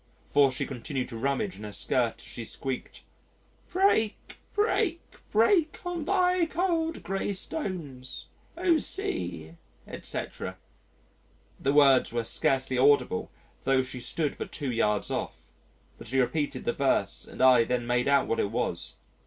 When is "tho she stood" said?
13.61-14.39